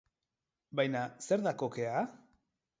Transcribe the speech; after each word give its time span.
Baina 0.79 1.03
zer 1.27 1.45
da 1.45 1.55
kokea? 1.63 2.03